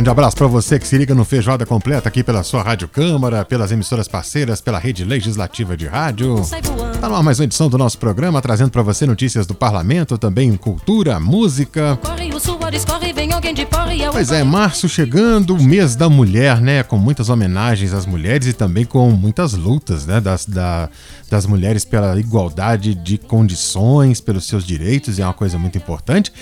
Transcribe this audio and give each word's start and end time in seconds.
Grande 0.00 0.08
abraço 0.08 0.34
para 0.34 0.46
você 0.46 0.78
que 0.78 0.88
se 0.88 0.96
liga 0.96 1.14
no 1.14 1.26
Feijoada 1.26 1.66
Completa 1.66 2.08
aqui 2.08 2.24
pela 2.24 2.42
sua 2.42 2.62
Rádio 2.62 2.88
Câmara, 2.88 3.44
pelas 3.44 3.70
emissoras 3.70 4.08
parceiras, 4.08 4.58
pela 4.58 4.78
rede 4.78 5.04
legislativa 5.04 5.76
de 5.76 5.86
rádio. 5.86 6.36
Tá 6.98 7.06
numa 7.06 7.22
mais 7.22 7.38
uma 7.38 7.44
edição 7.44 7.68
do 7.68 7.76
nosso 7.76 7.98
programa, 7.98 8.40
trazendo 8.40 8.70
para 8.70 8.80
você 8.80 9.04
notícias 9.04 9.46
do 9.46 9.54
parlamento, 9.54 10.16
também 10.16 10.56
cultura, 10.56 11.20
música. 11.20 11.98
Pois 14.10 14.32
é, 14.32 14.42
março 14.42 14.88
chegando, 14.88 15.54
o 15.54 15.62
mês 15.62 15.94
da 15.94 16.08
mulher, 16.08 16.62
né? 16.62 16.82
Com 16.82 16.96
muitas 16.96 17.28
homenagens 17.28 17.92
às 17.92 18.06
mulheres 18.06 18.46
e 18.46 18.54
também 18.54 18.86
com 18.86 19.10
muitas 19.10 19.52
lutas, 19.52 20.06
né? 20.06 20.18
Das, 20.18 20.46
da, 20.46 20.88
das 21.28 21.44
mulheres 21.44 21.84
pela 21.84 22.18
igualdade 22.18 22.94
de 22.94 23.18
condições, 23.18 24.18
pelos 24.18 24.46
seus 24.46 24.64
direitos, 24.64 25.18
e 25.18 25.22
é 25.22 25.26
uma 25.26 25.34
coisa 25.34 25.58
muito 25.58 25.76
importante. 25.76 26.32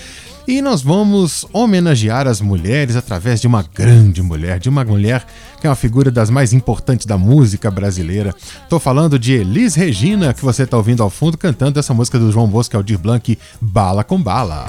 E 0.49 0.63
nós 0.63 0.81
vamos 0.81 1.45
homenagear 1.53 2.25
as 2.25 2.41
mulheres 2.41 2.95
através 2.95 3.39
de 3.39 3.45
uma 3.45 3.61
grande 3.61 4.19
mulher, 4.23 4.57
de 4.57 4.67
uma 4.67 4.83
mulher 4.83 5.23
que 5.61 5.67
é 5.67 5.69
uma 5.69 5.75
figura 5.75 6.09
das 6.09 6.31
mais 6.31 6.53
importantes 6.53 7.05
da 7.05 7.19
música 7.19 7.69
brasileira. 7.69 8.33
Estou 8.63 8.79
falando 8.79 9.19
de 9.19 9.33
Elis 9.33 9.75
Regina, 9.75 10.33
que 10.33 10.43
você 10.43 10.63
está 10.63 10.75
ouvindo 10.75 11.03
ao 11.03 11.09
fundo 11.11 11.37
cantando 11.37 11.77
essa 11.77 11.93
música 11.93 12.17
do 12.17 12.31
João 12.31 12.47
Bosco 12.47 12.75
Aldir 12.75 12.97
Blanc, 12.97 13.37
Bala 13.61 14.03
com 14.03 14.19
Bala. 14.19 14.65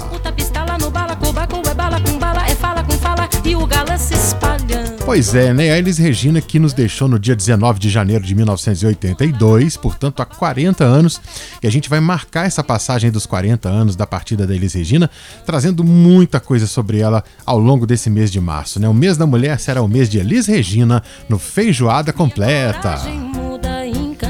Pois 5.11 5.35
é, 5.35 5.53
né? 5.53 5.73
A 5.73 5.79
Elis 5.79 5.99
Regina 5.99 6.41
que 6.41 6.61
nos 6.61 6.73
deixou 6.73 7.09
no 7.09 7.19
dia 7.19 7.35
19 7.35 7.81
de 7.81 7.91
janeiro 7.91 8.23
de 8.23 8.33
1982, 8.33 9.77
portanto 9.77 10.23
há 10.23 10.25
40 10.25 10.85
anos, 10.85 11.21
e 11.61 11.67
a 11.67 11.71
gente 11.71 11.91
vai 11.91 11.99
marcar 11.99 12.47
essa 12.47 12.63
passagem 12.63 13.11
dos 13.11 13.27
40 13.27 13.69
anos 13.69 13.97
da 13.97 14.07
partida 14.07 14.47
da 14.47 14.55
Elis 14.55 14.73
Regina, 14.75 15.11
trazendo 15.45 15.83
muita 15.83 16.39
coisa 16.39 16.69
sobre 16.69 17.01
ela 17.01 17.25
ao 17.45 17.59
longo 17.59 17.89
desse 17.89 18.09
mês 18.09 18.31
de 18.31 18.41
março, 18.41 18.79
né? 18.79 18.89
O 18.89 18.95
mês 18.95 19.17
da 19.17 19.27
mulher 19.27 19.59
será 19.59 19.83
o 19.83 19.89
mês 19.89 20.09
de 20.09 20.21
Elis 20.21 20.47
Regina 20.47 21.03
no 21.29 21.41
Feijoada 21.41 22.13
Completa. 22.13 23.01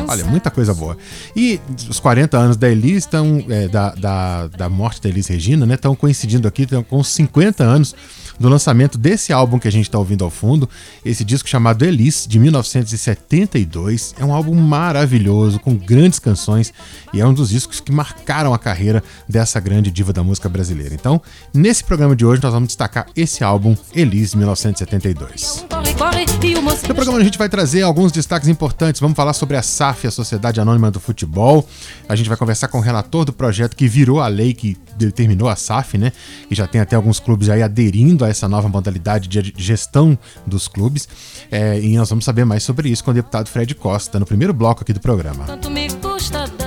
Olha, 0.08 0.24
muita 0.24 0.50
coisa 0.50 0.72
boa. 0.72 0.96
E 1.36 1.60
os 1.90 2.00
40 2.00 2.38
anos 2.38 2.56
da 2.56 2.70
Elis 2.70 3.04
estão, 3.04 3.44
é, 3.50 3.68
da, 3.68 3.90
da, 3.90 4.46
da 4.46 4.68
morte 4.70 5.02
da 5.02 5.10
Elis 5.10 5.26
Regina, 5.26 5.66
né? 5.66 5.74
Estão 5.74 5.94
coincidindo 5.94 6.48
aqui 6.48 6.66
com 6.88 6.98
os 6.98 7.08
50 7.08 7.62
anos 7.62 7.94
do 8.40 8.48
lançamento 8.48 8.96
desse 8.96 9.34
álbum 9.34 9.58
que 9.58 9.68
a 9.68 9.70
gente 9.70 9.84
está 9.84 9.98
ouvindo 9.98 10.24
ao 10.24 10.30
fundo, 10.30 10.68
esse 11.04 11.22
disco 11.22 11.46
chamado 11.46 11.84
Elis, 11.84 12.26
de 12.26 12.38
1972. 12.38 14.14
É 14.18 14.24
um 14.24 14.32
álbum 14.32 14.54
maravilhoso, 14.54 15.60
com 15.60 15.76
grandes 15.76 16.18
canções, 16.18 16.72
e 17.12 17.20
é 17.20 17.26
um 17.26 17.34
dos 17.34 17.50
discos 17.50 17.80
que 17.80 17.92
marcaram 17.92 18.54
a 18.54 18.58
carreira 18.58 19.04
dessa 19.28 19.60
grande 19.60 19.90
diva 19.90 20.10
da 20.10 20.22
música 20.22 20.48
brasileira. 20.48 20.94
Então, 20.94 21.20
nesse 21.52 21.84
programa 21.84 22.16
de 22.16 22.24
hoje, 22.24 22.42
nós 22.42 22.52
vamos 22.52 22.68
destacar 22.68 23.06
esse 23.14 23.44
álbum, 23.44 23.76
Elis, 23.94 24.34
1972. 24.34 25.66
Corre, 25.68 25.94
corre 25.94 26.24
e 26.42 26.54
o 26.54 26.62
moço 26.62 26.88
No 26.88 26.94
programa 26.94 27.18
a 27.18 27.24
gente 27.24 27.36
vai 27.36 27.48
trazer 27.50 27.82
alguns 27.82 28.10
destaques 28.10 28.48
importantes. 28.48 28.98
Vamos 29.00 29.14
falar 29.14 29.34
sobre 29.34 29.58
a 29.58 29.62
SAF, 29.62 30.06
a 30.06 30.10
Sociedade 30.10 30.58
Anônima 30.58 30.90
do 30.90 30.98
Futebol. 30.98 31.68
A 32.08 32.16
gente 32.16 32.28
vai 32.28 32.36
conversar 32.38 32.68
com 32.68 32.78
o 32.78 32.80
relator 32.80 33.26
do 33.26 33.32
projeto 33.32 33.76
que 33.76 33.86
virou 33.86 34.20
a 34.20 34.28
lei 34.28 34.54
que 34.54 34.76
determinou 34.96 35.48
a 35.48 35.56
SAF, 35.56 35.98
né? 35.98 36.12
E 36.50 36.54
já 36.54 36.66
tem 36.66 36.80
até 36.80 36.96
alguns 36.96 37.20
clubes 37.20 37.50
aí 37.50 37.62
aderindo 37.62 38.24
a 38.24 38.29
essa 38.30 38.48
nova 38.48 38.68
modalidade 38.68 39.28
de 39.28 39.52
gestão 39.56 40.18
dos 40.46 40.68
clubes. 40.68 41.08
É, 41.50 41.80
e 41.80 41.96
nós 41.96 42.08
vamos 42.08 42.24
saber 42.24 42.44
mais 42.44 42.62
sobre 42.62 42.88
isso 42.88 43.04
com 43.04 43.10
o 43.10 43.14
deputado 43.14 43.48
Fred 43.48 43.74
Costa 43.74 44.18
no 44.18 44.26
primeiro 44.26 44.52
bloco 44.52 44.82
aqui 44.82 44.92
do 44.92 45.00
programa. 45.00 45.46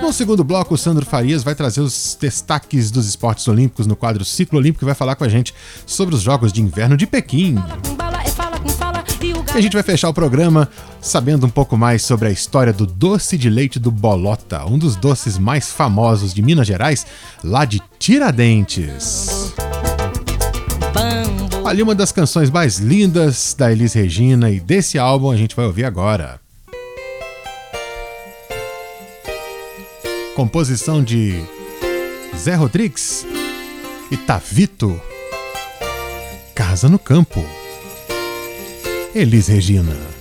No 0.02 0.14
segundo 0.14 0.44
bloco, 0.44 0.74
o 0.74 0.78
Sandro 0.78 1.06
Farias 1.06 1.44
vai 1.44 1.56
trazer 1.56 1.82
os 1.82 2.18
destaques 2.20 2.92
dos 2.92 3.08
esportes 3.08 3.48
olímpicos 3.48 3.88
no 3.88 3.96
quadro 3.96 4.26
Ciclo 4.26 4.60
Olímpico 4.60 4.84
e 4.84 4.88
vai 4.88 4.96
falar 4.96 5.16
com 5.16 5.24
a 5.24 5.30
gente 5.30 5.54
sobre 5.86 6.16
os 6.16 6.22
Jogos 6.22 6.52
de 6.52 6.62
Inverno 6.62 6.98
de 6.98 7.08
Pequim. 7.08 7.58
É 7.58 9.56
e 9.56 9.58
a 9.58 9.62
gente 9.62 9.74
vai 9.74 9.84
fechar 9.84 10.10
o 10.10 10.14
programa 10.14 10.68
sabendo 11.00 11.46
um 11.46 11.50
pouco 11.50 11.78
mais 11.78 12.02
sobre 12.02 12.28
a 12.28 12.32
história 12.32 12.74
do 12.74 12.86
doce 12.86 13.38
de 13.38 13.50
leite 13.50 13.80
do 13.80 13.92
Bolota, 13.92 14.66
um 14.66 14.78
dos 14.78 14.96
doces 14.96 15.38
mais 15.38 15.72
famosos 15.72 16.34
de 16.34 16.42
Minas 16.42 16.68
Gerais, 16.68 17.06
lá 17.44 17.64
de 17.64 17.82
Tiradentes. 18.00 19.54
Ali 21.66 21.82
uma 21.82 21.96
das 21.96 22.12
canções 22.12 22.50
mais 22.50 22.78
lindas 22.78 23.56
da 23.58 23.72
Elis 23.72 23.94
Regina 23.94 24.52
e 24.52 24.60
desse 24.60 25.00
álbum 25.00 25.32
a 25.32 25.38
gente 25.38 25.56
vai 25.56 25.66
ouvir 25.66 25.86
agora. 25.86 26.40
Composição 30.36 31.02
de 31.02 31.42
Zé 32.36 32.56
Rodrigues 32.56 33.26
e 34.12 34.18
Tavito. 34.18 35.00
Casa 36.54 36.90
no 36.90 37.00
Campo. 37.00 37.44
Elis 39.16 39.48
Regina. 39.48 40.13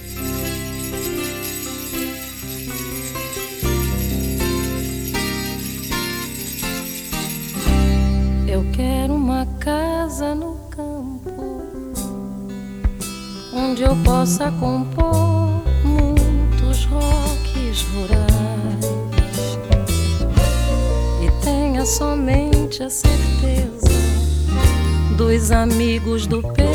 Dos 25.17 25.50
amigos 25.50 26.27
do 26.27 26.43
peito 26.43 26.73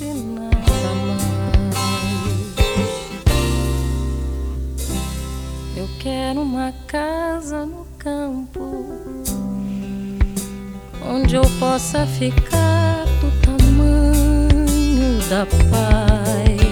e 0.00 0.04
nada 0.04 0.94
mais. 1.06 1.22
Eu 5.76 5.88
quero 5.98 6.42
uma 6.42 6.72
casa 6.86 7.64
no 7.64 7.86
campo 7.98 8.86
onde 11.08 11.36
eu 11.36 11.42
possa 11.58 12.06
ficar 12.06 13.04
do 13.20 13.30
tamanho 13.40 15.18
da 15.28 15.46
paz 15.70 16.62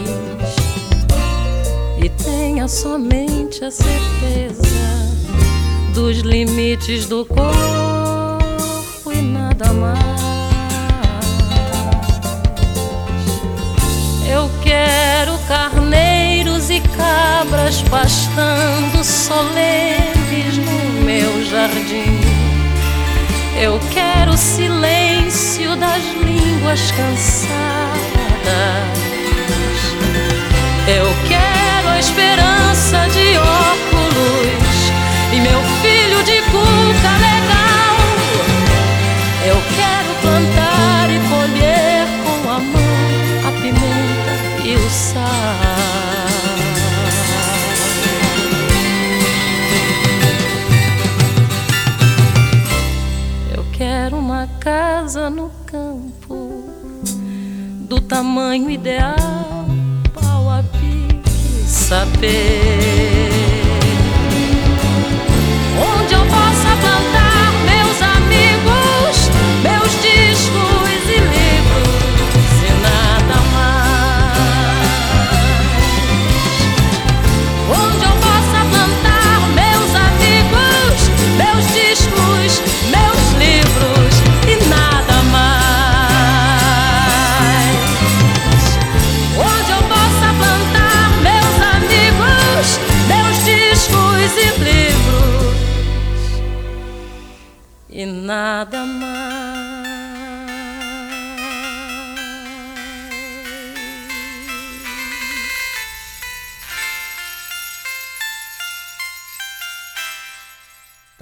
e 2.02 2.08
tenha 2.22 2.68
somente 2.68 3.64
a 3.64 3.70
certeza 3.70 4.70
dos 5.94 6.18
limites 6.18 7.06
do 7.06 7.24
corpo 7.24 7.79
mais. 9.68 10.20
Eu 14.28 14.50
quero 14.62 15.36
carneiros 15.46 16.70
e 16.70 16.80
cabras 16.80 17.82
pastando 17.82 19.04
solenes 19.04 20.56
no 20.56 21.02
meu 21.04 21.44
jardim. 21.44 22.20
Eu 23.60 23.78
quero 23.92 24.32
o 24.32 24.38
silêncio 24.38 25.76
das 25.76 26.02
línguas 26.24 26.90
cansadas. 26.92 27.50
Eu 30.88 31.06
quero 31.28 31.88
a 31.88 31.98
esperança 31.98 33.06
de 33.10 33.36
óculos 33.36 33.69
no 55.30 55.50
campo 55.66 56.64
do 57.88 58.00
tamanho 58.00 58.68
ideal, 58.68 59.16
pau 60.12 60.50
a 60.50 60.62
pique, 60.62 61.68
saber. 61.68 63.19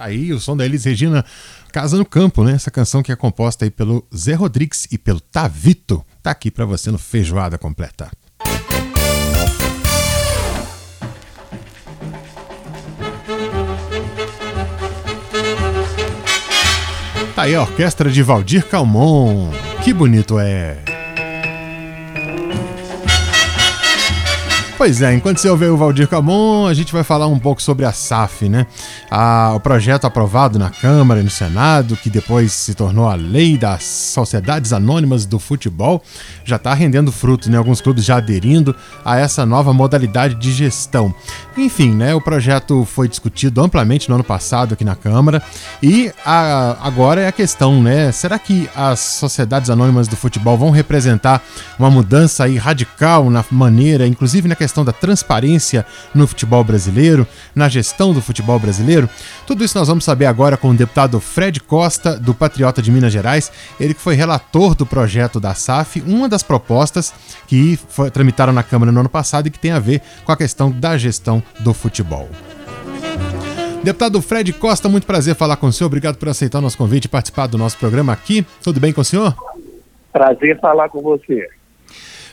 Aí 0.09 0.33
o 0.33 0.41
som 0.41 0.57
da 0.57 0.65
Elis 0.65 0.85
Regina 0.85 1.25
Casa 1.73 1.97
no 1.97 2.05
Campo, 2.05 2.43
né? 2.43 2.53
Essa 2.53 2.71
canção 2.71 3.03
que 3.03 3.13
é 3.13 3.17
composta 3.17 3.65
aí 3.65 3.71
pelo 3.71 4.07
Zé 4.15 4.35
Rodrigues 4.35 4.87
e 4.91 4.99
pelo 4.99 5.21
Tavito. 5.21 6.05
Tá 6.23 6.31
aqui 6.31 6.51
para 6.51 6.65
você 6.65 6.91
no 6.91 6.99
Feijoada 6.99 7.59
Completa. 7.59 8.11
Tá 17.35 17.43
aí 17.43 17.55
a 17.55 17.61
orquestra 17.61 18.11
de 18.11 18.23
Valdir 18.23 18.67
Calmon. 18.67 19.51
Que 19.85 19.93
bonito 19.93 20.41
é! 20.41 20.88
Pois 24.79 25.03
é, 25.03 25.13
enquanto 25.13 25.39
você 25.39 25.49
ouve 25.49 25.67
o 25.67 25.77
Valdir 25.77 26.07
Camon, 26.07 26.69
a 26.69 26.73
gente 26.73 26.93
vai 26.93 27.03
falar 27.03 27.27
um 27.27 27.37
pouco 27.37 27.61
sobre 27.61 27.85
a 27.85 27.91
SAF, 27.91 28.49
né? 28.49 28.65
A, 29.11 29.53
o 29.57 29.59
projeto 29.59 30.05
aprovado 30.05 30.57
na 30.57 30.71
Câmara 30.71 31.19
e 31.19 31.25
no 31.25 31.31
Senado, 31.31 31.97
que 31.97 32.09
depois 32.09 32.53
se 32.53 32.75
tornou 32.75 33.09
a 33.09 33.17
lei 33.17 33.59
das 33.59 33.83
Sociedades 33.83 34.73
Anônimas 34.73 35.27
do 35.27 35.41
Futebol, 35.41 36.01
já 36.45 36.55
está 36.55 36.73
rendendo 36.75 37.11
frutos, 37.11 37.49
né? 37.49 37.59
Alguns 37.59 37.81
clubes 37.81 38.05
já 38.05 38.19
aderindo 38.19 38.73
a 39.05 39.19
essa 39.19 39.45
nova 39.45 39.73
modalidade 39.73 40.37
de 40.37 40.53
gestão. 40.53 41.13
Enfim, 41.57 41.93
né? 41.93 42.15
O 42.15 42.21
projeto 42.21 42.85
foi 42.85 43.09
discutido 43.09 43.61
amplamente 43.61 44.09
no 44.09 44.15
ano 44.15 44.23
passado 44.23 44.75
aqui 44.75 44.85
na 44.85 44.95
Câmara 44.95 45.43
e 45.83 46.13
a, 46.25 46.77
agora 46.87 47.21
é 47.21 47.27
a 47.27 47.33
questão, 47.33 47.83
né? 47.83 48.13
Será 48.13 48.39
que 48.39 48.71
as 48.77 49.01
Sociedades 49.01 49.71
Anônimas 49.71 50.07
do 50.07 50.15
Futebol 50.15 50.57
vão 50.57 50.71
representar 50.71 51.43
uma 51.77 51.91
mudança 51.91 52.45
aí 52.45 52.57
radical 52.57 53.29
na 53.29 53.45
maneira, 53.51 54.07
inclusive 54.07 54.47
na 54.47 54.55
questão 54.55 54.68
questão 54.69 54.85
da 54.85 54.93
transparência 54.93 55.85
no 56.15 56.27
futebol 56.27 56.63
brasileiro, 56.63 57.27
na 57.55 57.69
gestão 57.69 58.13
do 58.13 58.21
futebol 58.21 58.59
brasileiro? 58.59 59.09
Tudo 59.47 59.65
isso 59.65 59.79
nós 59.79 59.89
vamos 59.89 60.05
saber 60.05 60.27
agora 60.27 60.59
com 60.59 60.71
o 60.71 60.75
deputado 60.75 61.19
Fred 61.19 61.59
Costa, 61.61 62.19
do 62.19 62.35
Patriota 62.35 62.83
de 62.83 62.93
Minas 62.93 63.13
Gerais, 63.13 63.51
ele 63.81 63.95
que 63.95 64.01
foi 64.01 64.15
relator 64.15 64.75
do 64.75 64.85
projeto 64.85 65.41
da 65.41 65.55
SAF, 65.55 66.03
uma 66.07 66.29
das 66.29 66.43
propostas 66.43 67.15
que 67.47 67.79
foi, 67.89 68.11
tramitaram 68.11 68.53
na 68.53 68.63
Câmara 68.63 68.93
no 68.93 69.01
ano 69.01 69.09
passado 69.09 69.47
e 69.47 69.51
que 69.51 69.59
tem 69.59 69.71
a 69.71 69.79
ver 69.79 70.03
com 70.25 70.33
a 70.33 70.37
questão 70.37 70.71
da 70.71 70.99
gestão 70.99 71.43
do 71.61 71.73
futebol. 71.73 72.29
Deputado 73.83 74.21
Fred 74.21 74.53
Costa, 74.53 74.89
muito 74.89 75.07
prazer 75.07 75.35
falar 75.35 75.57
com 75.57 75.69
o 75.69 75.73
senhor. 75.73 75.87
Obrigado 75.87 76.17
por 76.17 76.29
aceitar 76.29 76.59
o 76.59 76.63
nosso 76.63 76.77
convite 76.77 77.07
e 77.07 77.09
participar 77.09 77.47
do 77.47 77.57
nosso 77.57 77.79
programa 77.79 78.13
aqui. 78.13 78.45
Tudo 78.63 78.79
bem 78.79 78.93
com 78.93 79.01
o 79.01 79.05
senhor? 79.05 79.35
Prazer 80.13 80.61
falar 80.61 80.89
com 80.91 81.01
você. 81.01 81.49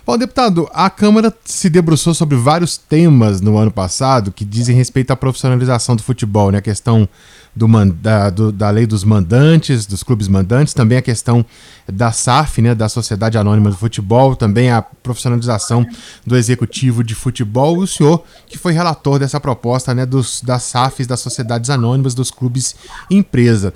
Bom, 0.06 0.20
deputado, 0.20 0.70
a 0.72 0.88
Câmara 0.88 1.36
se 1.44 1.68
debruçou 1.68 2.14
sobre 2.14 2.38
vários 2.38 2.78
temas 2.78 3.42
no 3.42 3.58
ano 3.58 3.72
passado 3.72 4.32
que 4.32 4.46
dizem 4.46 4.76
respeito 4.76 5.10
à 5.10 5.16
profissionalização 5.16 5.96
do 5.96 6.04
futebol, 6.04 6.52
né? 6.52 6.60
A 6.60 6.62
questão 6.62 7.10
do, 7.56 7.68
da, 7.92 8.30
do, 8.30 8.52
da 8.52 8.70
lei 8.70 8.86
dos 8.86 9.04
mandantes, 9.04 9.88
dos 9.88 10.04
clubes 10.04 10.28
mandantes, 10.28 10.76
também 10.76 11.00
a 11.00 11.02
questão 11.02 11.44
da 11.92 12.12
SAF, 12.12 12.62
né, 12.62 12.76
da 12.76 12.90
Sociedade 12.90 13.38
Anônima 13.38 13.72
do 13.72 13.78
Futebol, 13.78 14.36
também 14.36 14.70
a 14.70 14.82
profissionalização 14.82 15.84
do 16.24 16.36
executivo 16.36 17.04
de 17.04 17.16
futebol, 17.16 17.80
o 17.80 17.88
senhor 17.88 18.24
que 18.46 18.58
foi 18.58 18.74
relator 18.74 19.18
dessa 19.18 19.40
proposta 19.40 19.94
né, 19.94 20.06
dos, 20.06 20.42
das 20.42 20.64
SAFs, 20.64 21.08
das 21.08 21.20
Sociedades 21.20 21.70
Anônimas, 21.70 22.14
dos 22.14 22.30
clubes 22.30 22.76
empresa. 23.10 23.74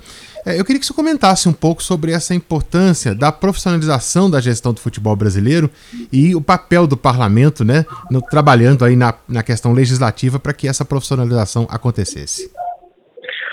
É, 0.50 0.58
eu 0.58 0.64
queria 0.64 0.80
que 0.80 0.86
você 0.86 0.94
comentasse 0.94 1.48
um 1.48 1.52
pouco 1.52 1.82
sobre 1.82 2.12
essa 2.12 2.34
importância 2.34 3.14
da 3.14 3.30
profissionalização 3.30 4.28
da 4.28 4.40
gestão 4.40 4.72
do 4.72 4.80
futebol 4.80 5.14
brasileiro 5.14 5.70
e 6.12 6.34
o 6.34 6.42
papel 6.42 6.86
do 6.86 6.96
parlamento, 6.96 7.64
né, 7.64 7.84
no, 8.10 8.20
trabalhando 8.20 8.84
aí 8.84 8.96
na, 8.96 9.14
na 9.28 9.42
questão 9.42 9.72
legislativa 9.72 10.40
para 10.40 10.52
que 10.52 10.66
essa 10.66 10.84
profissionalização 10.84 11.68
acontecesse. 11.70 12.50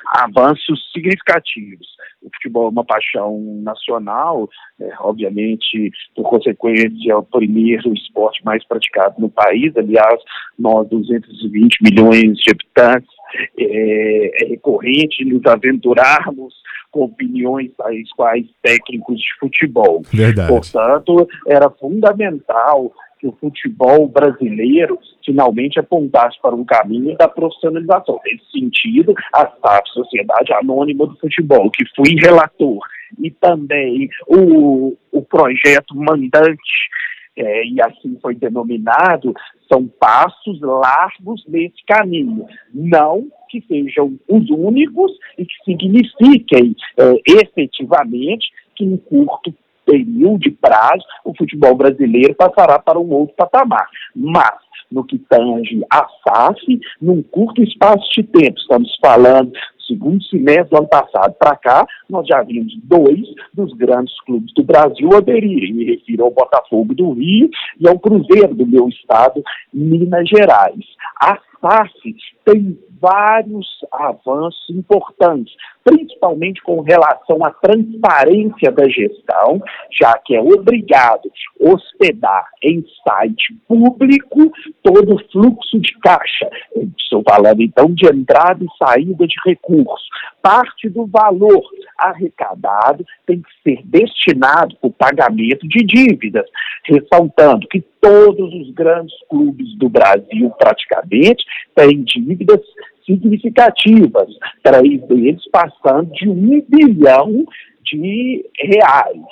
Avanços 0.07 0.79
significativos. 0.91 1.85
O 2.21 2.29
futebol 2.33 2.67
é 2.67 2.71
uma 2.71 2.83
paixão 2.83 3.39
nacional, 3.61 4.49
é, 4.81 4.89
obviamente, 4.99 5.91
por 6.15 6.29
consequência, 6.29 7.11
é 7.11 7.15
o 7.15 7.23
primeiro 7.23 7.93
esporte 7.93 8.43
mais 8.43 8.65
praticado 8.65 9.15
no 9.19 9.29
país. 9.29 9.75
Aliás, 9.77 10.19
nós, 10.57 10.89
220 10.89 11.77
milhões 11.83 12.37
de 12.37 12.51
habitantes, 12.51 13.16
é, 13.57 14.43
é 14.43 14.47
recorrente 14.47 15.25
nos 15.25 15.45
aventurarmos 15.45 16.53
com 16.91 17.03
opiniões 17.03 17.71
tais 17.77 18.11
quais 18.13 18.47
técnicos 18.61 19.19
de 19.19 19.39
futebol. 19.39 20.01
Verdade. 20.11 20.47
Portanto, 20.47 21.27
era 21.47 21.69
fundamental 21.69 22.91
que 23.19 23.27
o 23.27 23.35
futebol 23.39 24.07
brasileiro 24.07 24.99
finalmente 25.25 25.79
apontasse 25.79 26.39
para 26.41 26.55
um 26.55 26.63
caminho 26.63 27.17
da 27.17 27.27
profissionalização. 27.27 28.19
Nesse 28.25 28.51
sentido, 28.51 29.13
a 29.33 29.47
SAF, 29.47 29.89
Sociedade 29.89 30.53
Anônima 30.53 31.07
do 31.07 31.17
Futebol, 31.17 31.69
que 31.71 31.83
fui 31.95 32.15
relator, 32.15 32.79
e 33.19 33.31
também 33.31 34.09
o, 34.27 34.95
o 35.11 35.21
projeto 35.23 35.95
mandante 35.95 36.89
é, 37.35 37.65
e 37.65 37.81
assim 37.81 38.17
foi 38.21 38.35
denominado, 38.35 39.33
são 39.71 39.87
passos 39.99 40.59
largos 40.61 41.43
nesse 41.47 41.83
caminho. 41.85 42.45
Não 42.73 43.27
que 43.49 43.61
sejam 43.67 44.17
os 44.27 44.49
únicos 44.49 45.11
e 45.37 45.45
que 45.45 45.63
signifiquem 45.63 46.75
é, 46.97 47.15
efetivamente 47.25 48.47
que 48.75 48.83
em 48.83 48.97
curto 48.97 49.53
período 49.85 50.39
de 50.39 50.51
prazo 50.51 51.03
o 51.23 51.33
futebol 51.35 51.75
brasileiro 51.75 52.35
passará 52.35 52.77
para 52.77 52.99
um 52.99 53.09
outro 53.11 53.35
patamar. 53.35 53.87
Mas 54.15 54.57
no 54.91 55.03
que 55.03 55.17
tange 55.17 55.81
a 55.91 56.07
SAF, 56.23 56.79
num 57.01 57.21
curto 57.23 57.61
espaço 57.61 58.09
de 58.15 58.23
tempo, 58.23 58.57
estamos 58.57 58.95
falando 59.01 59.51
segundo 59.87 60.21
semestre 60.25 60.69
do 60.69 60.77
ano 60.77 60.87
passado 60.87 61.33
para 61.39 61.55
cá, 61.55 61.87
nós 62.09 62.27
já 62.27 62.41
vimos 62.43 62.73
dois 62.83 63.27
dos 63.53 63.73
grandes 63.73 64.19
clubes 64.21 64.53
do 64.53 64.63
Brasil 64.63 65.09
aderirem. 65.15 65.73
Me 65.73 65.85
refiro 65.85 66.25
ao 66.25 66.31
Botafogo 66.31 66.93
do 66.93 67.13
Rio 67.13 67.49
e 67.79 67.87
ao 67.87 67.99
Cruzeiro 67.99 68.53
do 68.53 68.65
meu 68.65 68.87
estado, 68.87 69.43
Minas 69.73 70.27
Gerais. 70.27 70.85
A 71.21 71.37
SAF 71.61 72.15
tem 72.45 72.77
vários 72.99 73.67
avanços 73.91 74.69
importantes, 74.69 75.53
principalmente 75.83 76.61
com 76.61 76.81
relação 76.81 77.43
à 77.43 77.51
transparência 77.51 78.71
da 78.71 78.87
gestão, 78.87 79.61
já 79.91 80.17
que 80.25 80.35
é 80.35 80.41
obrigado 80.41 81.29
hospedar 81.59 82.47
em 82.63 82.83
site 83.07 83.55
público 83.67 84.51
todo 84.83 85.15
o 85.15 85.31
fluxo 85.31 85.79
de 85.79 85.93
caixa. 85.99 86.49
Estou 86.97 87.23
falando 87.27 87.61
então 87.61 87.87
de 87.93 88.07
entrada 88.07 88.63
e 88.63 88.77
saída 88.77 89.27
de 89.27 89.35
recursos. 89.45 90.07
Parte 90.41 90.89
do 90.89 91.05
valor 91.05 91.63
arrecadado 91.97 93.05
tem 93.25 93.41
que 93.41 93.49
ser 93.63 93.81
destinado 93.85 94.75
para 94.77 94.87
o 94.87 94.93
pagamento 94.93 95.67
de 95.67 95.83
dívidas, 95.83 96.45
ressaltando 96.85 97.67
que 97.67 97.81
todos 98.01 98.53
os 98.53 98.73
grandes 98.73 99.15
clubes 99.29 99.75
do 99.77 99.89
Brasil, 99.89 100.49
praticamente, 100.57 101.43
têm 101.75 102.03
dívidas 102.03 102.61
significativas, 103.05 104.27
três 104.63 105.01
deles 105.07 105.41
passando 105.51 106.11
de 106.11 106.29
um 106.29 106.61
bilhão 106.67 107.45
de 107.83 108.45
reais. 108.59 109.25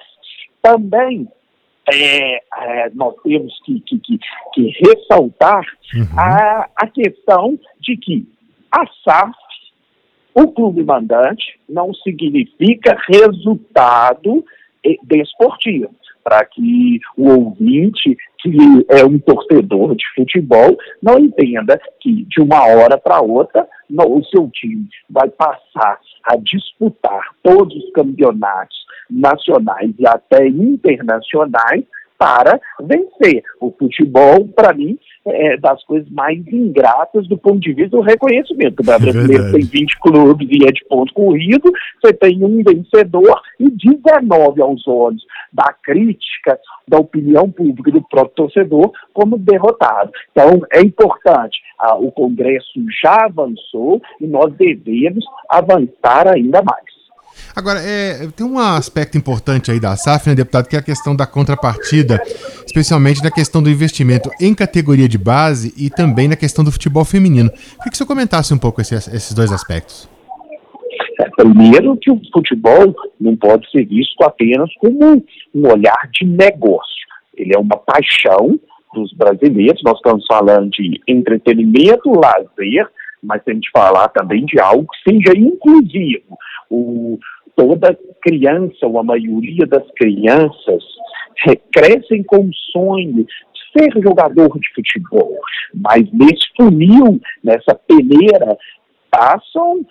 Também 0.62 1.28
é, 1.92 2.36
é, 2.36 2.90
nós 2.96 3.16
temos 3.24 3.54
que, 3.64 3.80
que, 3.82 4.00
que, 4.00 4.20
que 4.54 4.74
ressaltar 4.84 5.64
uhum. 5.94 6.20
a, 6.20 6.70
a 6.76 6.88
questão 6.88 7.60
de 7.80 7.96
que 7.98 8.28
a 8.72 8.86
SAF, 9.04 9.36
o 10.36 10.48
clube 10.52 10.84
mandante, 10.84 11.58
não 11.68 11.94
significa 11.94 12.98
resultado 13.08 14.44
desportivo. 15.04 15.90
Para 16.24 16.44
que 16.44 17.00
o 17.16 17.30
ouvinte 17.30 18.18
que 18.46 18.86
é 18.90 19.04
um 19.04 19.18
torcedor 19.20 19.96
de 19.96 20.04
futebol 20.16 20.78
não 21.02 21.18
entenda 21.18 21.80
que 22.00 22.26
de 22.26 22.42
uma 22.42 22.64
hora 22.68 22.98
para 22.98 23.22
outra 23.22 23.68
o 23.90 24.24
seu 24.26 24.50
time 24.52 24.88
vai 25.10 25.30
passar 25.30 26.00
a 26.24 26.36
disputar 26.38 27.30
todos 27.42 27.76
os 27.76 27.92
campeonatos 27.92 28.78
nacionais 29.10 29.92
e 29.98 30.08
até 30.08 30.48
internacionais 30.48 31.84
para 32.18 32.60
vencer. 32.82 33.44
O 33.60 33.72
futebol, 33.72 34.48
para 34.56 34.74
mim, 34.74 34.98
é 35.26 35.58
das 35.58 35.84
coisas 35.86 36.10
mais 36.12 36.40
ingratas 36.48 37.28
do 37.28 37.38
ponto 37.38 37.60
de 37.60 37.74
vista 37.74 37.98
do 37.98 38.02
reconhecimento. 38.02 38.82
O 38.82 38.86
brasileiro 38.86 39.48
é 39.48 39.52
tem 39.52 39.62
20 39.62 40.00
clubes 40.00 40.48
e 40.52 40.68
é 40.68 40.72
de 40.72 40.86
ponto 40.86 41.14
corrido, 41.14 41.72
você 42.02 42.14
tem 42.14 42.44
um 42.44 42.64
vencedor 42.64 43.42
e 43.60 43.70
19 43.70 44.62
aos 44.62 44.88
olhos 44.88 45.24
da 45.52 45.74
crítica, 45.84 46.60
da 46.88 47.00
opinião 47.00 47.50
pública 47.50 47.92
do 47.92 48.02
próprio 48.08 48.36
torcedor 48.36 48.92
como 49.14 49.38
derrotado. 49.38 50.12
Então, 50.32 50.62
é 50.72 50.82
importante. 50.82 51.60
Ah, 51.80 51.96
o 51.96 52.12
Congresso 52.12 52.72
já 53.02 53.26
avançou 53.26 54.02
e 54.22 54.28
nós 54.28 54.54
devemos 54.54 55.26
avançar 55.50 56.28
ainda 56.28 56.62
mais. 56.62 56.95
Agora, 57.56 57.80
é, 57.82 58.28
tem 58.36 58.46
um 58.46 58.60
aspecto 58.60 59.18
importante 59.18 59.72
aí 59.72 59.80
da 59.80 59.96
SAF, 59.96 60.30
né, 60.30 60.36
deputado, 60.36 60.68
que 60.68 60.76
é 60.76 60.80
a 60.80 60.84
questão 60.84 61.16
da 61.16 61.26
contrapartida, 61.26 62.22
especialmente 62.66 63.24
na 63.24 63.32
questão 63.32 63.62
do 63.62 63.70
investimento 63.70 64.30
em 64.40 64.54
categoria 64.54 65.08
de 65.08 65.18
base 65.18 65.74
e 65.78 65.90
também 65.90 66.28
na 66.28 66.36
questão 66.36 66.64
do 66.64 66.72
futebol 66.72 67.06
feminino. 67.06 67.50
Queria 67.50 67.92
que 67.92 67.98
você 67.98 68.06
comentasse 68.06 68.54
um 68.54 68.58
pouco 68.58 68.82
esse, 68.82 68.96
esses 68.96 69.34
dois 69.34 69.52
aspectos. 69.52 70.10
É, 71.20 71.30
primeiro 71.30 71.96
que 71.98 72.12
o 72.12 72.20
futebol 72.34 72.94
não 73.20 73.36
pode 73.36 73.70
ser 73.72 73.86
visto 73.86 74.22
apenas 74.24 74.70
como 74.80 75.24
um 75.54 75.68
olhar 75.72 76.10
de 76.14 76.26
negócio. 76.26 77.06
Ele 77.38 77.56
é 77.56 77.60
uma 77.60 77.78
paixão 77.78 78.60
dos 78.94 79.14
brasileiros. 79.14 79.82
Nós 79.84 79.98
estamos 79.98 80.26
falando 80.28 80.70
de 80.72 81.02
entretenimento, 81.08 82.12
lazer, 82.12 82.88
mas 83.22 83.44
tem 83.44 83.60
que 83.60 83.70
falar 83.72 84.08
também 84.10 84.46
de 84.46 84.60
algo 84.60 84.88
que 84.88 85.12
seja 85.12 85.38
inclusivo. 85.38 86.38
O, 86.70 87.20
toda 87.56 87.98
criança, 88.22 88.86
ou 88.88 89.00
a 89.00 89.04
maioria 89.04 89.66
das 89.66 89.90
crianças, 89.92 90.84
é, 91.48 91.56
crescem 91.56 92.24
com 92.24 92.46
o 92.46 92.54
sonho 92.72 93.26
ser 93.78 93.92
jogador 94.02 94.58
de 94.58 94.74
futebol, 94.74 95.38
mas 95.74 96.10
nesse 96.14 96.46
funil, 96.56 97.20
nessa 97.44 97.76
peneira, 97.76 98.58
passam 99.12 99.86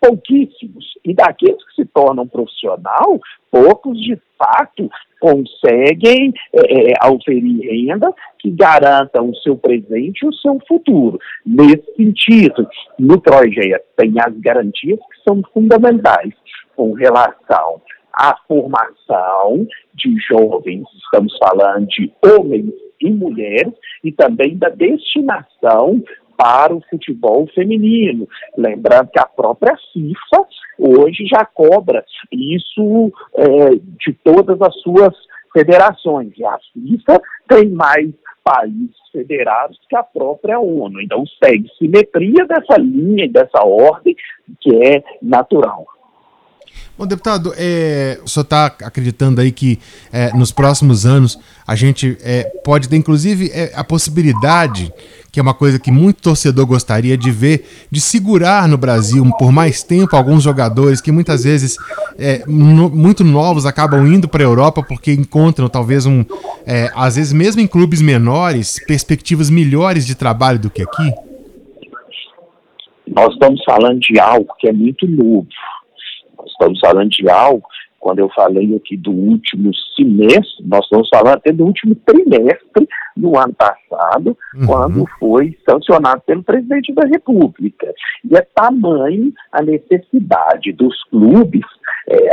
pouquíssimos. 0.00 0.84
E 1.04 1.14
daqueles 1.14 1.62
que 1.68 1.82
se 1.82 1.84
tornam 1.86 2.26
profissional, 2.26 3.20
poucos 3.50 4.00
de 4.00 4.18
fato 4.38 4.90
conseguem 5.20 6.32
é, 6.54 6.92
auferir 7.00 7.62
é, 7.62 7.92
renda 7.92 8.12
que 8.38 8.50
garanta 8.50 9.22
o 9.22 9.34
seu 9.36 9.56
presente 9.56 10.24
e 10.24 10.28
o 10.28 10.32
seu 10.32 10.58
futuro. 10.66 11.18
Nesse 11.44 11.94
sentido, 11.94 12.66
no 12.98 13.20
projeto 13.20 13.84
tem 13.96 14.14
as 14.18 14.34
garantias 14.38 14.98
que 14.98 15.22
são 15.28 15.42
fundamentais 15.52 16.32
com 16.74 16.92
relação 16.92 17.82
à 18.14 18.34
formação 18.48 19.66
de 19.94 20.16
jovens, 20.28 20.84
estamos 21.04 21.36
falando 21.38 21.86
de 21.88 22.10
homens 22.24 22.72
e 23.00 23.10
mulheres, 23.10 23.72
e 24.02 24.12
também 24.12 24.56
da 24.56 24.68
destinação 24.70 26.02
para 26.40 26.74
o 26.74 26.82
futebol 26.88 27.46
feminino. 27.54 28.26
Lembrando 28.56 29.10
que 29.10 29.18
a 29.20 29.26
própria 29.26 29.76
FIFA 29.92 30.46
hoje 30.78 31.26
já 31.26 31.44
cobra 31.44 32.02
isso 32.32 33.12
é, 33.34 33.74
de 33.74 34.14
todas 34.24 34.60
as 34.62 34.74
suas 34.80 35.14
federações. 35.52 36.32
E 36.38 36.44
a 36.44 36.58
FIFA 36.72 37.20
tem 37.46 37.68
mais 37.68 38.08
países 38.42 38.96
federados 39.12 39.78
que 39.86 39.94
a 39.94 40.02
própria 40.02 40.58
ONU. 40.58 41.02
Então 41.02 41.24
segue 41.44 41.68
simetria 41.78 42.46
dessa 42.46 42.78
linha 42.78 43.26
e 43.26 43.28
dessa 43.28 43.62
ordem 43.62 44.16
que 44.62 44.74
é 44.82 45.04
natural. 45.20 45.86
Bom, 46.96 47.06
deputado, 47.06 47.52
é, 47.56 48.18
o 48.22 48.28
senhor 48.28 48.44
está 48.44 48.66
acreditando 48.66 49.40
aí 49.40 49.50
que 49.50 49.78
é, 50.12 50.32
nos 50.34 50.52
próximos 50.52 51.06
anos 51.06 51.38
a 51.66 51.74
gente 51.74 52.18
é, 52.22 52.44
pode 52.64 52.88
ter, 52.88 52.96
inclusive, 52.96 53.50
é, 53.52 53.72
a 53.74 53.82
possibilidade, 53.82 54.92
que 55.30 55.38
é 55.38 55.42
uma 55.42 55.54
coisa 55.54 55.78
que 55.78 55.90
muito 55.90 56.22
torcedor 56.22 56.66
gostaria 56.66 57.16
de 57.16 57.30
ver, 57.30 57.64
de 57.90 58.00
segurar 58.00 58.68
no 58.68 58.76
Brasil 58.76 59.24
por 59.38 59.52
mais 59.52 59.82
tempo 59.82 60.16
alguns 60.16 60.42
jogadores 60.42 61.00
que 61.00 61.12
muitas 61.12 61.44
vezes, 61.44 61.76
é, 62.18 62.42
no, 62.46 62.88
muito 62.88 63.24
novos, 63.24 63.66
acabam 63.66 64.06
indo 64.06 64.28
para 64.28 64.42
a 64.42 64.46
Europa 64.46 64.82
porque 64.82 65.12
encontram 65.12 65.68
talvez 65.68 66.06
um, 66.06 66.24
é, 66.66 66.90
às 66.94 67.16
vezes 67.16 67.32
mesmo 67.32 67.60
em 67.60 67.66
clubes 67.66 68.02
menores, 68.02 68.78
perspectivas 68.86 69.50
melhores 69.50 70.06
de 70.06 70.14
trabalho 70.14 70.58
do 70.58 70.70
que 70.70 70.82
aqui? 70.82 71.12
Nós 73.06 73.32
estamos 73.32 73.62
falando 73.64 73.98
de 74.00 74.18
algo 74.20 74.48
que 74.58 74.68
é 74.68 74.72
muito 74.72 75.06
novo 75.06 75.46
estamos 76.60 76.78
falando 76.80 77.08
de 77.08 77.28
algo, 77.28 77.66
quando 77.98 78.18
eu 78.18 78.28
falei 78.30 78.74
aqui 78.76 78.96
do 78.96 79.10
último 79.10 79.70
semestre, 79.96 80.64
nós 80.64 80.84
estamos 80.84 81.08
falando 81.08 81.36
até 81.36 81.52
do 81.52 81.64
último 81.64 81.94
trimestre 81.94 82.88
do 83.16 83.38
ano 83.38 83.54
passado, 83.54 84.36
uhum. 84.54 84.66
quando 84.66 85.06
foi 85.18 85.56
sancionado 85.68 86.22
pelo 86.22 86.42
presidente 86.42 86.92
da 86.92 87.06
República. 87.06 87.92
E 88.24 88.36
é 88.36 88.46
tamanho 88.54 89.32
a 89.52 89.62
necessidade 89.62 90.72
dos 90.72 91.02
clubes, 91.04 91.64
é, 92.08 92.28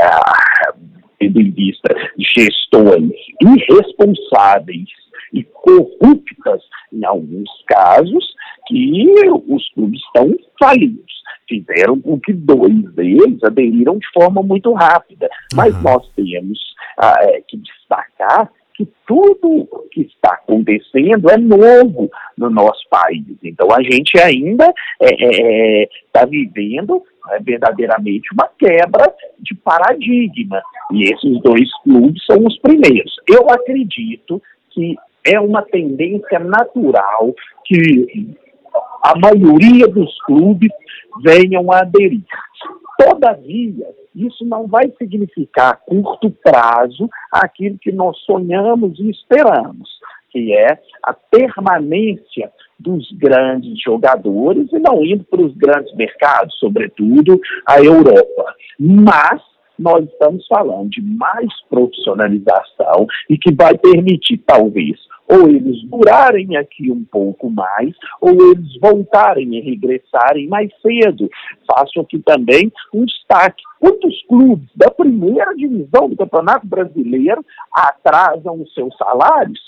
tendo 1.19 1.41
em 1.41 1.51
vista 1.51 1.93
gestões 2.17 3.11
irresponsáveis 3.41 4.89
e 5.33 5.43
corruptas, 5.43 6.61
em 6.91 7.03
alguns 7.05 7.49
casos, 7.67 8.35
que 8.67 9.29
os 9.47 9.69
clubes 9.73 10.01
estão 10.01 10.33
falidos 10.59 11.17
fizeram 11.47 11.99
com 11.99 12.19
que 12.19 12.33
dois 12.33 12.93
deles 12.93 13.43
aderiram 13.43 13.97
de 13.97 14.07
forma 14.13 14.43
muito 14.43 14.73
rápida. 14.73 15.29
Mas 15.55 15.73
uhum. 15.75 15.83
nós 15.83 16.09
temos 16.15 16.59
ah, 16.97 17.15
é, 17.21 17.41
que 17.47 17.57
destacar 17.57 18.51
que 18.77 18.87
tudo 19.07 19.67
que 19.91 20.01
está 20.01 20.33
acontecendo 20.33 21.29
é 21.31 21.37
novo 21.37 22.09
no 22.37 22.49
nosso 22.49 22.87
país. 22.89 23.25
Então 23.43 23.67
a 23.71 23.81
gente 23.81 24.19
ainda 24.19 24.71
está 25.01 25.25
é, 25.25 25.81
é, 25.81 25.89
tá 26.13 26.25
vivendo 26.25 27.03
é, 27.31 27.39
verdadeiramente 27.39 28.31
uma 28.33 28.47
quebra 28.59 29.11
de 29.39 29.55
paradigma. 29.55 30.61
E 30.91 31.11
esses 31.11 31.41
dois 31.41 31.67
clubes 31.83 32.23
são 32.25 32.37
os 32.45 32.57
primeiros. 32.59 33.15
Eu 33.27 33.49
acredito 33.49 34.39
que 34.69 34.95
é 35.25 35.39
uma 35.39 35.63
tendência 35.63 36.37
natural 36.39 37.33
que 37.65 38.35
a 39.03 39.17
maioria 39.17 39.87
dos 39.87 40.21
clubes 40.21 40.71
venham 41.23 41.71
a 41.71 41.79
aderir. 41.79 42.21
Todavia, 42.97 43.87
isso 44.15 44.43
não 44.45 44.67
vai 44.67 44.91
significar 44.97 45.73
a 45.73 45.75
curto 45.75 46.31
prazo 46.43 47.09
aquilo 47.31 47.77
que 47.77 47.91
nós 47.91 48.17
sonhamos 48.19 48.99
e 48.99 49.09
esperamos, 49.09 49.89
que 50.31 50.53
é 50.53 50.79
a 51.03 51.13
permanência 51.13 52.51
dos 52.79 53.11
grandes 53.13 53.79
jogadores 53.81 54.67
e 54.71 54.79
não 54.79 55.03
indo 55.03 55.23
para 55.25 55.41
os 55.41 55.55
grandes 55.55 55.93
mercados, 55.95 56.57
sobretudo 56.59 57.39
a 57.65 57.79
Europa. 57.79 58.55
Mas 58.79 59.41
nós 59.77 60.03
estamos 60.05 60.45
falando 60.47 60.89
de 60.89 61.01
mais 61.01 61.47
profissionalização 61.69 63.05
e 63.29 63.37
que 63.37 63.53
vai 63.53 63.77
permitir, 63.77 64.37
talvez, 64.39 64.97
ou 65.27 65.49
eles 65.49 65.83
durarem 65.83 66.55
aqui 66.55 66.91
um 66.91 67.03
pouco 67.03 67.49
mais, 67.49 67.93
ou 68.21 68.31
eles 68.51 68.79
voltarem 68.79 69.55
e 69.55 69.61
regressarem 69.61 70.47
mais 70.47 70.71
cedo. 70.81 71.29
Faço 71.67 71.99
aqui 71.99 72.19
também 72.19 72.71
um 72.93 73.05
destaque. 73.05 73.61
Quantos 73.79 74.23
clubes 74.27 74.69
da 74.75 74.89
primeira 74.89 75.53
divisão 75.53 76.09
do 76.09 76.15
Campeonato 76.15 76.65
Brasileiro 76.65 77.45
atrasam 77.73 78.61
os 78.61 78.73
seus 78.73 78.95
salários? 78.97 79.59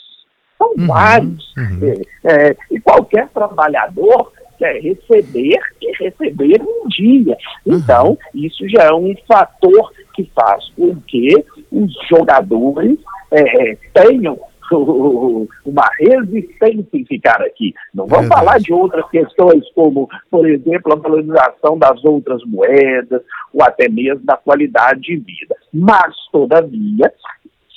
São 0.58 0.74
uhum, 0.78 0.88
vários. 0.88 1.54
Uhum. 1.58 1.94
É, 2.24 2.50
é, 2.50 2.58
e 2.72 2.80
qualquer 2.80 3.28
trabalhador 3.30 4.32
quer 4.58 4.82
receber 4.82 5.58
e 5.82 6.04
receber 6.04 6.62
um 6.62 6.88
dia. 6.88 7.38
Uhum. 7.66 7.78
Então, 7.78 8.18
isso 8.34 8.68
já 8.70 8.84
é 8.84 8.94
um 8.94 9.13
fator 9.28 9.92
que 10.13 10.30
faz 10.36 10.70
com 10.75 10.96
que 11.08 11.34
os 11.72 11.94
jogadores 12.10 13.00
é, 13.32 13.78
tenham 13.94 14.38
uma 15.65 15.89
resistência 15.99 16.88
em 16.93 17.05
ficar 17.05 17.41
aqui. 17.41 17.73
Não 17.93 18.05
vamos 18.05 18.27
Verdade. 18.27 18.45
falar 18.45 18.59
de 18.59 18.73
outras 18.73 19.09
questões, 19.09 19.63
como, 19.73 20.09
por 20.29 20.47
exemplo, 20.47 20.93
a 20.93 20.95
valorização 20.95 21.77
das 21.77 22.03
outras 22.03 22.43
moedas, 22.45 23.21
ou 23.53 23.63
até 23.63 23.89
mesmo 23.89 24.25
da 24.25 24.38
qualidade 24.38 25.01
de 25.01 25.17
vida. 25.17 25.55
Mas, 25.73 26.15
todavia, 26.31 27.11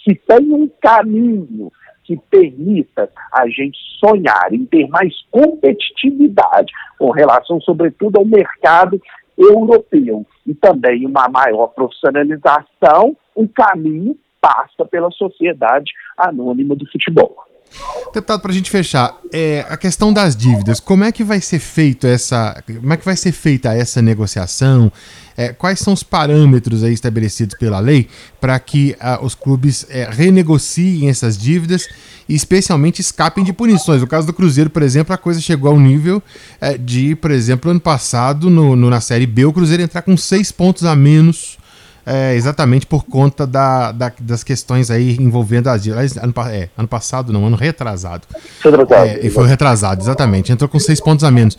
se 0.04 0.14
tem 0.14 0.52
um 0.52 0.68
caminho 0.80 1.70
que 2.04 2.16
permita 2.30 3.08
a 3.32 3.46
gente 3.48 3.78
sonhar 3.98 4.52
em 4.52 4.64
ter 4.66 4.88
mais 4.88 5.14
competitividade 5.30 6.72
com 6.98 7.10
relação, 7.10 7.60
sobretudo, 7.60 8.18
ao 8.18 8.24
mercado 8.24 9.00
europeu 9.38 10.26
e 10.46 10.54
também 10.54 11.06
uma 11.06 11.28
maior 11.28 11.68
profissionalização, 11.68 13.16
um 13.36 13.46
caminho 13.46 14.16
passa 14.42 14.84
pela 14.90 15.10
Sociedade 15.12 15.92
Anônima 16.18 16.74
do 16.74 16.84
Futebol. 16.90 17.46
Deputado, 18.12 18.42
para 18.42 18.50
a 18.50 18.54
gente 18.54 18.70
fechar, 18.70 19.16
é, 19.32 19.64
a 19.68 19.78
questão 19.78 20.12
das 20.12 20.36
dívidas, 20.36 20.78
como 20.78 21.04
é 21.04 21.10
que 21.10 21.24
vai 21.24 21.40
ser 21.40 21.58
feito 21.58 22.06
essa, 22.06 22.62
como 22.66 22.92
é 22.92 22.96
que 22.98 23.04
vai 23.04 23.16
ser 23.16 23.32
feita 23.32 23.72
essa 23.72 24.02
negociação? 24.02 24.92
É, 25.34 25.54
quais 25.54 25.78
são 25.78 25.94
os 25.94 26.02
parâmetros 26.02 26.84
aí 26.84 26.92
estabelecidos 26.92 27.56
pela 27.56 27.80
lei 27.80 28.06
para 28.38 28.58
que 28.60 28.94
a, 29.00 29.24
os 29.24 29.34
clubes 29.34 29.86
é, 29.88 30.06
renegociem 30.10 31.08
essas 31.08 31.38
dívidas 31.38 31.88
e 32.28 32.34
especialmente 32.34 33.00
escapem 33.00 33.42
de 33.42 33.54
punições? 33.54 34.02
No 34.02 34.06
caso 34.06 34.26
do 34.26 34.34
Cruzeiro, 34.34 34.68
por 34.68 34.82
exemplo, 34.82 35.14
a 35.14 35.18
coisa 35.18 35.40
chegou 35.40 35.70
ao 35.70 35.80
nível 35.80 36.22
é, 36.60 36.76
de, 36.76 37.16
por 37.16 37.30
exemplo, 37.30 37.70
ano 37.70 37.80
passado, 37.80 38.50
no, 38.50 38.76
no, 38.76 38.90
na 38.90 39.00
Série 39.00 39.26
B, 39.26 39.46
o 39.46 39.52
Cruzeiro 39.52 39.82
entrar 39.82 40.02
com 40.02 40.14
seis 40.14 40.52
pontos 40.52 40.84
a 40.84 40.94
menos 40.94 41.56
é, 42.04 42.34
exatamente 42.34 42.86
por 42.86 43.04
conta 43.04 43.46
da, 43.46 43.92
da, 43.92 44.12
das 44.20 44.42
questões 44.42 44.90
aí 44.90 45.16
envolvendo 45.20 45.68
as 45.68 45.86
ano, 45.86 46.34
é, 46.50 46.68
ano 46.76 46.88
passado, 46.88 47.32
não, 47.32 47.46
ano 47.46 47.56
retrasado. 47.56 48.26
Foi 48.60 48.70
retrasado. 48.72 49.08
É, 49.08 49.26
e 49.26 49.30
foi 49.30 49.46
retrasado, 49.46 50.00
exatamente. 50.00 50.52
Entrou 50.52 50.68
com 50.68 50.78
seis 50.78 51.00
pontos 51.00 51.24
a 51.24 51.30
menos. 51.30 51.56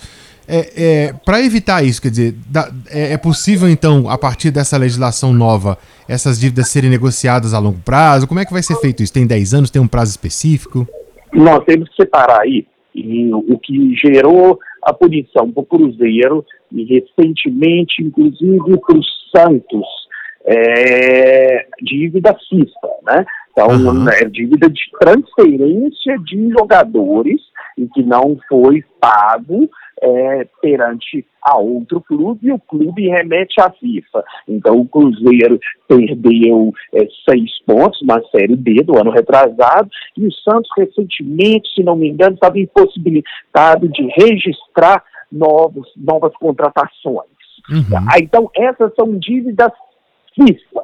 É, 0.48 0.74
é, 0.76 1.14
Para 1.26 1.42
evitar 1.42 1.84
isso, 1.84 2.02
quer 2.02 2.10
dizer, 2.10 2.36
da, 2.50 2.70
é, 2.90 3.14
é, 3.14 3.18
possível 3.18 3.70
então, 3.70 4.10
a 4.10 4.18
partir 4.18 4.52
dessa 4.52 4.78
legislação 4.78 5.34
nova, 5.34 5.78
essas 6.08 6.40
dívidas 6.40 6.68
serem 6.68 6.90
negociadas 6.90 7.54
a 7.54 7.60
longo 7.60 7.80
prazo? 7.80 8.28
Como 8.28 8.40
é 8.40 8.46
que 8.46 8.52
vai 8.52 8.62
ser 8.62 8.76
feito 8.76 9.02
isso? 9.02 9.14
Tem 9.14 9.26
10 9.26 9.54
anos, 9.54 9.72
tem 9.72 9.82
um 9.82 9.88
prazo 9.88 10.12
específico? 10.12 10.88
Nós 11.34 11.64
temos 11.66 11.90
que 11.90 11.96
separar 11.96 12.42
aí 12.42 12.66
e 12.94 13.34
o 13.34 13.58
que 13.58 13.96
gerou 13.96 14.60
a 14.84 14.94
punição 14.94 15.52
para 15.52 15.64
o 15.64 15.66
Cruzeiro 15.66 16.46
e 16.72 16.84
recentemente, 16.84 18.04
inclusive, 18.04 18.78
para 18.86 18.98
o 18.98 19.04
Santos, 19.36 19.88
é, 20.46 21.68
dívida 21.82 22.36
FIFA, 22.50 22.90
né? 23.04 23.26
Então, 23.52 23.68
uhum. 23.68 24.10
é 24.10 24.26
dívida 24.26 24.70
de 24.70 24.82
transferência 25.00 26.18
de 26.26 26.50
jogadores 26.50 27.42
e 27.78 27.88
que 27.88 28.04
não 28.04 28.38
foi 28.50 28.84
pago 29.00 29.70
é, 30.02 30.48
perante 30.62 31.26
a 31.42 31.58
outro 31.58 32.02
clube 32.02 32.48
e 32.48 32.52
o 32.52 32.60
clube 32.60 33.10
remete 33.10 33.60
à 33.62 33.70
FIFA. 33.70 34.24
Então 34.48 34.80
o 34.80 34.88
Cruzeiro 34.88 35.60
perdeu 35.88 36.74
é, 36.94 37.08
seis 37.30 37.52
pontos 37.66 38.02
na 38.04 38.22
Série 38.30 38.56
B 38.56 38.84
do 38.84 38.98
ano 38.98 39.12
retrasado 39.12 39.90
e 40.18 40.28
o 40.28 40.32
Santos 40.32 40.70
recentemente, 40.78 41.74
se 41.74 41.84
não 41.84 41.96
me 41.96 42.10
engano, 42.10 42.36
estava 42.36 42.60
impossibilitado 42.60 43.88
de 43.90 44.08
registrar 44.18 45.04
novos, 45.32 45.88
novas 45.96 46.34
contratações. 46.38 47.30
Uhum. 47.70 48.08
Ah, 48.10 48.20
então 48.20 48.50
essas 48.56 48.94
são 48.96 49.18
dívidas 49.18 49.72
FIFA. 50.36 50.84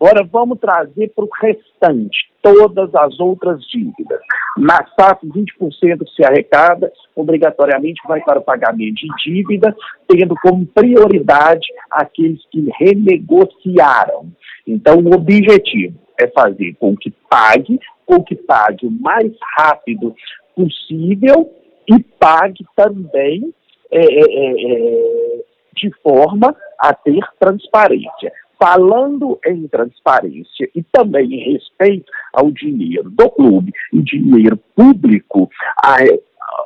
Agora 0.00 0.28
vamos 0.30 0.58
trazer 0.58 1.12
para 1.14 1.24
o 1.24 1.28
restante, 1.40 2.30
todas 2.42 2.94
as 2.94 3.18
outras 3.18 3.62
dívidas. 3.68 4.20
Na 4.58 4.84
SAF, 4.94 5.26
20% 5.26 6.06
se 6.14 6.24
arrecada, 6.24 6.92
obrigatoriamente 7.16 8.02
vai 8.06 8.20
para 8.20 8.38
o 8.38 8.42
pagamento 8.42 8.96
de 8.96 9.08
dívida, 9.24 9.74
tendo 10.06 10.34
como 10.42 10.66
prioridade 10.66 11.66
aqueles 11.90 12.44
que 12.50 12.68
renegociaram. 12.78 14.30
Então, 14.66 14.98
o 14.98 15.14
objetivo 15.14 15.98
é 16.20 16.26
fazer 16.28 16.74
com 16.78 16.94
que 16.94 17.10
pague, 17.30 17.80
com 18.04 18.22
que 18.22 18.34
pague 18.34 18.86
o 18.86 18.90
mais 18.90 19.32
rápido 19.56 20.14
possível 20.54 21.50
e 21.88 21.98
pague 22.20 22.64
também 22.76 23.54
é, 23.90 24.00
é, 24.00 24.20
é, 24.20 24.72
é 24.72 25.44
de 25.76 25.90
forma 26.02 26.54
a 26.78 26.92
ter 26.92 27.20
transparência 27.40 28.32
falando 28.64 29.38
em 29.46 29.68
transparência 29.68 30.70
e 30.74 30.82
também 30.90 31.34
em 31.34 31.52
respeito 31.52 32.10
ao 32.32 32.50
dinheiro 32.50 33.10
do 33.10 33.28
clube 33.28 33.70
e 33.92 34.00
dinheiro 34.00 34.58
público, 34.74 35.50
a, 35.84 35.96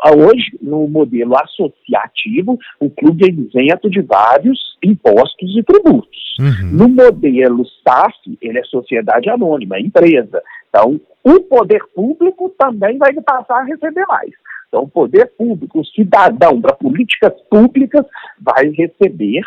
a, 0.05 0.15
hoje, 0.15 0.57
no 0.63 0.87
modelo 0.87 1.35
associativo, 1.37 2.57
o 2.79 2.89
clube 2.89 3.25
é 3.25 3.33
isento 3.33 3.91
de 3.91 4.01
vários 4.01 4.79
impostos 4.81 5.57
e 5.57 5.63
tributos. 5.65 6.37
Uhum. 6.39 6.71
No 6.71 6.89
modelo 6.89 7.67
SAF, 7.85 8.39
ele 8.41 8.61
é 8.61 8.65
sociedade 8.65 9.29
anônima, 9.29 9.77
é 9.77 9.81
empresa. 9.81 10.41
Então, 10.69 11.01
o 11.25 11.41
poder 11.41 11.83
público 11.97 12.55
também 12.57 12.97
vai 12.97 13.13
passar 13.15 13.63
a 13.63 13.65
receber 13.65 14.07
mais. 14.07 14.31
Então, 14.69 14.85
o 14.85 14.89
poder 14.89 15.33
público, 15.37 15.81
o 15.81 15.85
cidadão 15.85 16.61
para 16.61 16.77
políticas 16.77 17.33
públicas, 17.51 18.07
vai 18.41 18.69
receber 18.69 19.43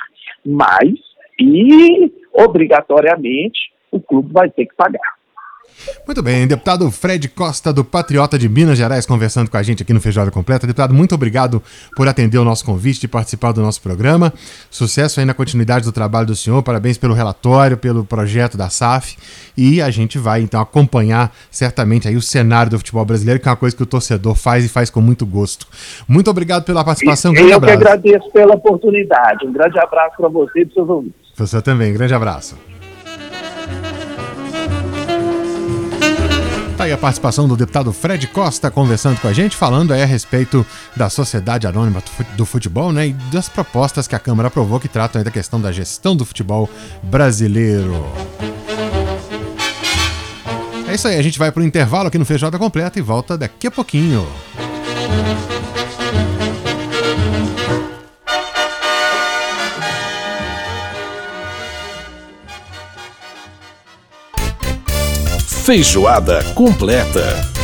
mais 0.46 1.00
e, 1.40 2.12
obrigatoriamente, 2.34 3.72
o 3.92 4.00
clube 4.00 4.32
vai 4.32 4.50
ter 4.50 4.66
que 4.66 4.76
pagar. 4.76 5.22
Muito 6.06 6.22
bem, 6.22 6.48
deputado 6.48 6.90
Fred 6.92 7.28
Costa, 7.30 7.74
do 7.74 7.84
Patriota 7.84 8.38
de 8.38 8.48
Minas 8.48 8.78
Gerais, 8.78 9.06
conversando 9.06 9.50
com 9.50 9.58
a 9.58 9.64
gente 9.64 9.82
aqui 9.82 9.94
no 9.94 10.02
Feijoada 10.02 10.30
Completa. 10.30 10.68
Deputado, 10.68 10.94
muito 10.94 11.16
obrigado 11.16 11.62
por 11.96 12.08
atender 12.08 12.38
o 12.38 12.44
nosso 12.44 12.66
convite 12.66 13.04
e 13.04 13.08
participar 13.08 13.52
do 13.52 13.62
nosso 13.62 13.82
programa. 13.82 14.34
Sucesso 14.70 15.20
aí 15.20 15.26
na 15.26 15.34
continuidade 15.34 15.86
do 15.86 15.92
trabalho 15.92 16.28
do 16.28 16.36
senhor, 16.36 16.62
parabéns 16.62 16.98
pelo 16.98 17.14
relatório, 17.14 17.78
pelo 17.78 18.04
projeto 18.04 18.58
da 18.58 18.70
SAF. 18.70 19.18
E 19.58 19.82
a 19.82 19.90
gente 19.90 20.18
vai 20.18 20.42
então 20.42 20.62
acompanhar 20.62 21.32
certamente 21.50 22.08
aí 22.08 22.16
o 22.16 22.22
cenário 22.22 22.72
do 22.72 22.78
futebol 22.78 23.06
brasileiro, 23.06 23.40
que 23.40 23.48
é 23.48 23.52
uma 23.52 23.58
coisa 23.58 23.76
que 23.76 23.84
o 23.84 23.88
torcedor 23.88 24.36
faz 24.36 24.66
e 24.66 24.70
faz 24.70 24.90
com 24.90 25.02
muito 25.02 25.26
gosto. 25.26 25.68
Muito 26.08 26.30
obrigado 26.30 26.64
pela 26.64 26.84
participação. 26.84 27.34
Grande 27.34 27.52
Eu 27.52 27.62
que 27.62 27.72
agradeço 27.72 28.30
pela 28.32 28.56
oportunidade. 28.56 29.48
Um 29.48 29.54
grande 29.54 29.80
abraço 29.80 30.16
para 30.18 30.30
você 30.30 30.62
e 30.62 30.66
para 30.66 30.74
seus 30.74 30.90
ouvintes. 30.90 31.21
Você 31.36 31.62
também, 31.62 31.94
grande 31.94 32.14
abraço. 32.14 32.56
Tá 36.82 36.86
aí 36.86 36.92
a 36.92 36.98
participação 36.98 37.48
do 37.48 37.56
deputado 37.56 37.94
Fred 37.94 38.26
Costa 38.28 38.72
conversando 38.72 39.20
com 39.22 39.28
a 39.28 39.34
gente, 39.34 39.56
falando 39.56 39.94
aí 39.94 40.02
a 40.02 40.06
respeito 40.06 40.66
da 40.96 41.12
Sociedade 41.12 41.68
Anônima 41.68 42.02
do 42.36 42.44
Futebol, 42.44 42.92
né? 42.92 43.10
E 43.10 43.14
das 43.32 43.48
propostas 43.48 44.08
que 44.08 44.16
a 44.16 44.20
Câmara 44.20 44.48
aprovou 44.48 44.80
que 44.80 44.88
tratam 44.88 45.22
da 45.22 45.30
questão 45.30 45.62
da 45.62 45.72
gestão 45.72 46.16
do 46.16 46.26
futebol 46.26 46.68
brasileiro. 47.04 48.04
É 50.88 50.96
isso 50.96 51.08
aí, 51.08 51.20
a 51.20 51.22
gente 51.22 51.38
vai 51.38 51.52
pro 51.52 51.64
intervalo 51.64 52.08
aqui 52.08 52.18
no 52.18 52.26
Feijoada 52.26 52.58
Completa 52.58 52.98
e 52.98 53.02
volta 53.02 53.38
daqui 53.38 53.68
a 53.68 53.72
pouquinho. 53.72 54.28
Feijoada 65.64 66.42
completa. 66.56 67.61